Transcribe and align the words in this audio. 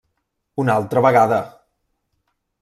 Una 0.63 0.77
altra 0.81 1.03
vegada! 1.07 1.39